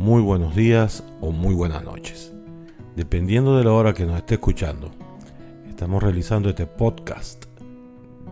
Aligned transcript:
muy 0.00 0.22
buenos 0.22 0.56
días 0.56 1.04
o 1.20 1.30
muy 1.30 1.54
buenas 1.54 1.84
noches. 1.84 2.32
Dependiendo 2.96 3.58
de 3.58 3.64
la 3.64 3.72
hora 3.72 3.92
que 3.92 4.06
nos 4.06 4.16
esté 4.16 4.36
escuchando, 4.36 4.90
estamos 5.68 6.02
realizando 6.02 6.48
este 6.48 6.64
podcast 6.64 7.44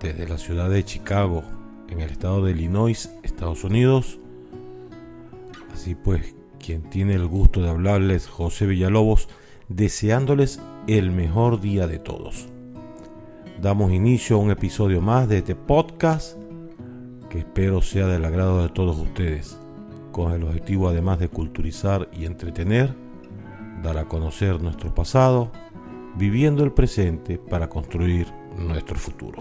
desde 0.00 0.27
la 0.27 0.39
ciudad 0.39 0.70
de 0.70 0.82
Chicago, 0.82 1.43
en 1.91 2.00
el 2.00 2.09
estado 2.09 2.43
de 2.43 2.52
Illinois, 2.52 3.12
Estados 3.23 3.64
Unidos. 3.64 4.18
Así 5.70 5.95
pues, 5.95 6.34
quien 6.59 6.89
tiene 6.89 7.12
el 7.12 7.27
gusto 7.27 7.61
de 7.61 7.69
hablarles, 7.69 8.29
José 8.29 8.64
Villalobos, 8.64 9.29
deseándoles 9.69 10.62
el 10.87 11.11
mejor 11.11 11.61
día 11.61 11.87
de 11.87 11.98
todos. 11.98 12.48
Damos 13.61 13.93
inicio 13.93 14.37
a 14.37 14.41
un 14.41 14.50
episodio 14.50 15.03
más 15.03 15.29
de 15.29 15.37
este 15.37 15.55
podcast 15.55 16.39
que 17.29 17.41
espero 17.41 17.82
sea 17.82 18.07
del 18.07 18.25
agrado 18.25 18.62
de 18.62 18.71
todos 18.71 18.96
ustedes, 18.96 19.59
con 20.18 20.32
el 20.32 20.42
objetivo 20.42 20.88
además 20.88 21.20
de 21.20 21.28
culturizar 21.28 22.08
y 22.12 22.24
entretener, 22.24 22.92
dar 23.84 23.98
a 23.98 24.06
conocer 24.06 24.60
nuestro 24.60 24.92
pasado, 24.92 25.52
viviendo 26.16 26.64
el 26.64 26.72
presente 26.72 27.38
para 27.38 27.68
construir 27.68 28.27
nuestro 28.56 28.98
futuro. 28.98 29.41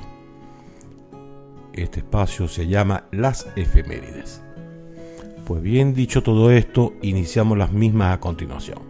Este 1.73 2.02
espacio 2.02 2.48
se 2.48 2.67
llama 2.67 3.05
Las 3.12 3.48
Efemérides. 3.55 4.44
Pues 5.48 5.63
bien 5.63 5.95
dicho 5.95 6.22
todo 6.22 6.52
esto, 6.52 6.94
iniciamos 7.02 7.58
las 7.58 7.72
mismas 7.72 8.14
a 8.14 8.20
continuación. 8.20 8.84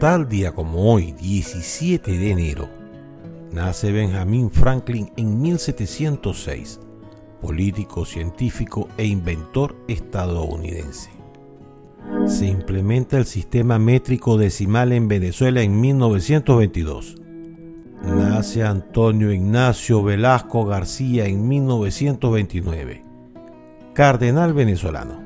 Tal 0.00 0.26
día 0.26 0.54
como 0.54 0.90
hoy, 0.90 1.12
17 1.12 2.12
de 2.16 2.30
enero, 2.30 2.66
nace 3.52 3.92
Benjamin 3.92 4.50
Franklin 4.50 5.12
en 5.18 5.38
1706 5.38 6.80
político, 7.40 8.04
científico 8.04 8.88
e 8.96 9.06
inventor 9.06 9.76
estadounidense. 9.88 11.10
Se 12.26 12.46
implementa 12.46 13.16
el 13.18 13.26
sistema 13.26 13.78
métrico 13.78 14.36
decimal 14.36 14.92
en 14.92 15.08
Venezuela 15.08 15.62
en 15.62 15.80
1922. 15.80 17.16
Nace 18.02 18.62
Antonio 18.64 19.32
Ignacio 19.32 20.02
Velasco 20.02 20.64
García 20.64 21.26
en 21.26 21.48
1929, 21.48 23.04
cardenal 23.94 24.52
venezolano. 24.52 25.24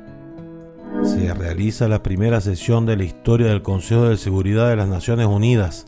Se 1.03 1.33
realiza 1.35 1.89
la 1.89 2.03
primera 2.03 2.41
sesión 2.41 2.87
de 2.87 2.97
la 2.97 3.05
historia 3.05 3.49
del 3.49 3.63
Consejo 3.63 4.09
de 4.09 4.17
Seguridad 4.17 4.69
de 4.69 4.77
las 4.77 4.89
Naciones 4.89 5.27
Unidas 5.27 5.87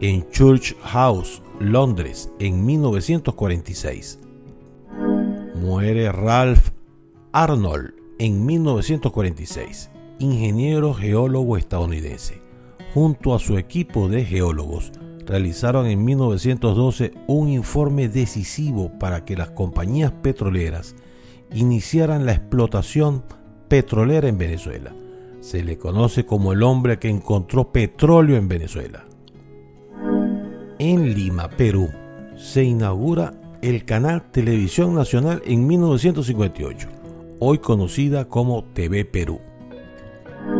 en 0.00 0.28
Church 0.30 0.76
House, 0.82 1.42
Londres, 1.58 2.30
en 2.38 2.64
1946 2.64 4.20
muere 5.66 6.12
Ralph 6.12 6.68
Arnold 7.32 7.92
en 8.20 8.46
1946, 8.46 9.90
ingeniero 10.20 10.94
geólogo 10.94 11.56
estadounidense. 11.56 12.40
Junto 12.94 13.34
a 13.34 13.40
su 13.40 13.58
equipo 13.58 14.08
de 14.08 14.24
geólogos, 14.24 14.92
realizaron 15.26 15.86
en 15.86 16.04
1912 16.04 17.14
un 17.26 17.48
informe 17.48 18.08
decisivo 18.08 18.96
para 19.00 19.24
que 19.24 19.36
las 19.36 19.50
compañías 19.50 20.12
petroleras 20.12 20.94
iniciaran 21.52 22.26
la 22.26 22.32
explotación 22.32 23.24
petrolera 23.66 24.28
en 24.28 24.38
Venezuela. 24.38 24.94
Se 25.40 25.64
le 25.64 25.78
conoce 25.78 26.24
como 26.24 26.52
el 26.52 26.62
hombre 26.62 27.00
que 27.00 27.08
encontró 27.08 27.72
petróleo 27.72 28.36
en 28.36 28.46
Venezuela. 28.46 29.04
En 30.78 31.12
Lima, 31.12 31.50
Perú, 31.50 31.90
se 32.36 32.62
inaugura 32.62 33.34
el 33.68 33.84
canal 33.84 34.22
Televisión 34.30 34.94
Nacional 34.94 35.42
en 35.44 35.66
1958, 35.66 36.88
hoy 37.40 37.58
conocida 37.58 38.26
como 38.26 38.62
TV 38.62 39.04
Perú. 39.04 39.40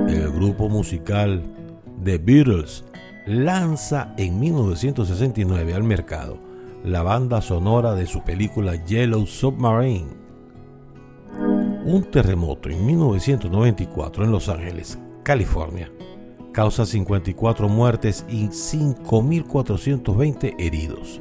El 0.09 0.33
grupo 0.33 0.69
musical 0.69 1.45
The 2.03 2.19
Beatles 2.19 2.84
lanza 3.25 4.12
en 4.16 4.41
1969 4.41 5.72
al 5.72 5.84
mercado 5.84 6.37
la 6.83 7.05
banda 7.05 7.41
sonora 7.41 7.95
de 7.95 8.06
su 8.06 8.25
película 8.25 8.75
Yellow 8.84 9.25
Submarine. 9.25 10.09
Un 11.84 12.11
terremoto 12.11 12.71
en 12.71 12.84
1994 12.84 14.25
en 14.25 14.33
Los 14.33 14.49
Ángeles, 14.49 14.99
California, 15.22 15.93
causa 16.53 16.84
54 16.84 17.69
muertes 17.69 18.27
y 18.28 18.49
5.420 18.49 20.56
heridos 20.59 21.21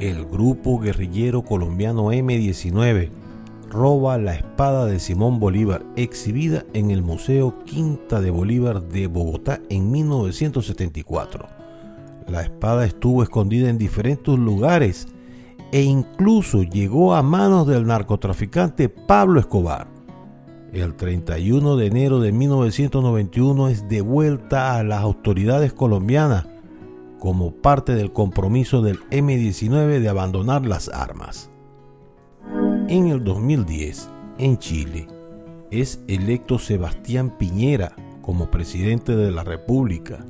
el 0.00 0.24
grupo 0.24 0.78
guerrillero 0.78 1.42
colombiano 1.42 2.10
M-19 2.10 3.10
roba 3.68 4.16
la 4.16 4.34
espada 4.34 4.86
de 4.86 4.98
Simón 4.98 5.38
Bolívar 5.38 5.84
exhibida 5.94 6.64
en 6.72 6.90
el 6.90 7.02
Museo 7.02 7.62
Quinta 7.64 8.22
de 8.22 8.30
Bolívar 8.30 8.82
de 8.82 9.06
Bogotá 9.08 9.60
en 9.68 9.90
1974. 9.90 11.46
La 12.28 12.40
espada 12.40 12.86
estuvo 12.86 13.22
escondida 13.22 13.68
en 13.68 13.76
diferentes 13.76 14.36
lugares 14.38 15.06
e 15.70 15.82
incluso 15.82 16.62
llegó 16.62 17.14
a 17.14 17.22
manos 17.22 17.66
del 17.66 17.86
narcotraficante 17.86 18.88
Pablo 18.88 19.38
Escobar. 19.38 19.86
El 20.72 20.94
31 20.94 21.76
de 21.76 21.86
enero 21.86 22.20
de 22.20 22.32
1991 22.32 23.68
es 23.68 23.86
devuelta 23.86 24.76
a 24.76 24.82
las 24.82 25.02
autoridades 25.02 25.74
colombianas 25.74 26.46
como 27.20 27.52
parte 27.52 27.94
del 27.94 28.12
compromiso 28.12 28.82
del 28.82 28.98
M-19 29.10 30.00
de 30.00 30.08
abandonar 30.08 30.66
las 30.66 30.88
armas. 30.88 31.50
En 32.88 33.06
el 33.06 33.22
2010, 33.22 34.08
en 34.38 34.58
Chile, 34.58 35.06
es 35.70 36.02
electo 36.08 36.58
Sebastián 36.58 37.36
Piñera 37.38 37.94
como 38.22 38.50
presidente 38.50 39.14
de 39.14 39.30
la 39.30 39.44
República, 39.44 40.24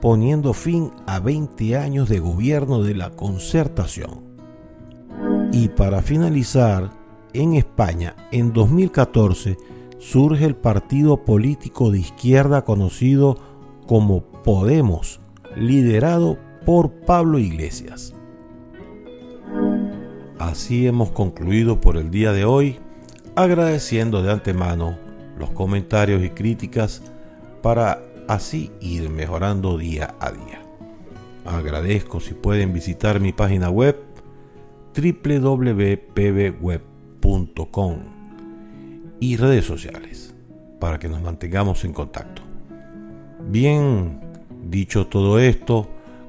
poniendo 0.00 0.52
fin 0.52 0.92
a 1.06 1.18
20 1.18 1.76
años 1.76 2.08
de 2.08 2.20
gobierno 2.20 2.82
de 2.82 2.94
la 2.94 3.10
concertación. 3.10 4.22
Y 5.50 5.68
para 5.68 6.02
finalizar, 6.02 6.90
en 7.32 7.54
España, 7.54 8.14
en 8.30 8.52
2014, 8.52 9.56
surge 9.98 10.44
el 10.44 10.56
partido 10.56 11.24
político 11.24 11.90
de 11.90 12.00
izquierda 12.00 12.64
conocido 12.64 13.38
como 13.86 14.22
Podemos, 14.44 15.20
liderado 15.56 16.38
por 16.64 16.90
Pablo 16.90 17.38
Iglesias. 17.38 18.14
Así 20.38 20.86
hemos 20.86 21.10
concluido 21.10 21.80
por 21.80 21.96
el 21.96 22.10
día 22.10 22.32
de 22.32 22.44
hoy, 22.44 22.78
agradeciendo 23.36 24.22
de 24.22 24.32
antemano 24.32 24.98
los 25.38 25.50
comentarios 25.50 26.22
y 26.22 26.30
críticas 26.30 27.02
para 27.62 28.02
así 28.28 28.70
ir 28.80 29.10
mejorando 29.10 29.78
día 29.78 30.14
a 30.20 30.30
día. 30.32 30.62
Agradezco 31.44 32.20
si 32.20 32.34
pueden 32.34 32.72
visitar 32.72 33.20
mi 33.20 33.32
página 33.32 33.68
web 33.70 33.96
www.pbweb.com 34.96 36.14
y 39.20 39.36
redes 39.36 39.64
sociales 39.64 40.34
para 40.78 40.98
que 40.98 41.08
nos 41.08 41.22
mantengamos 41.22 41.84
en 41.84 41.92
contacto. 41.92 42.42
Bien, 43.48 44.20
Dicho 44.74 45.06
todo 45.06 45.38
esto, 45.38 45.86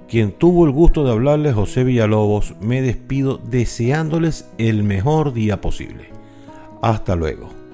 quien 0.07 0.31
tuvo 0.31 0.67
el 0.67 0.71
gusto 0.71 1.03
de 1.03 1.09
hablarles 1.09 1.55
José 1.55 1.83
Villalobos, 1.83 2.53
me 2.61 2.83
despido 2.83 3.39
deseándoles 3.39 4.47
el 4.59 4.83
mejor 4.83 5.33
día 5.33 5.61
posible. 5.61 6.09
Hasta 6.83 7.15
luego. 7.15 7.64